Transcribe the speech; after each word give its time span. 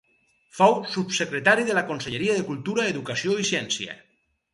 Fou 0.59 0.71
subsecretari 0.93 1.65
de 1.67 1.75
la 1.79 1.83
Conselleria 1.89 2.37
de 2.39 2.45
Cultura, 2.47 2.87
Educació 2.95 3.37
i 3.45 3.47
Ciència. 3.51 3.95